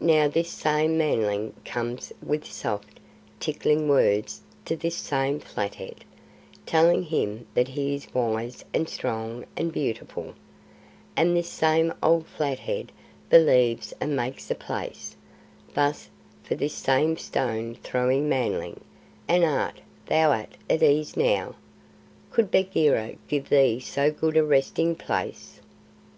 "Now 0.00 0.26
this 0.26 0.48
same 0.48 0.96
Manling 0.96 1.52
comes 1.66 2.10
with 2.24 2.46
soft, 2.46 2.98
tickling 3.40 3.88
words 3.88 4.40
to 4.64 4.74
this 4.74 4.96
same 4.96 5.38
Flathead, 5.38 6.02
telling 6.64 7.02
him 7.02 7.46
that 7.52 7.68
he 7.68 7.94
is 7.94 8.08
wise 8.14 8.64
and 8.72 8.88
strong 8.88 9.44
and 9.54 9.70
beautiful, 9.70 10.32
and 11.14 11.36
this 11.36 11.50
same 11.50 11.92
old 12.02 12.26
Flathead 12.26 12.90
believes 13.28 13.92
and 14.00 14.16
makes 14.16 14.50
a 14.50 14.54
place, 14.54 15.14
thus, 15.74 16.08
for 16.42 16.54
this 16.54 16.72
same 16.72 17.18
stone 17.18 17.74
throwing 17.82 18.30
Manling, 18.30 18.80
and 19.28 19.44
Art 19.44 19.82
thou 20.06 20.32
at 20.32 20.56
ease 20.82 21.18
now? 21.18 21.54
Could 22.30 22.50
Bagheera 22.50 23.16
give 23.28 23.50
thee 23.50 23.78
so 23.80 24.10
good 24.10 24.38
a 24.38 24.42
resting 24.42 24.94
place?" 24.96 25.60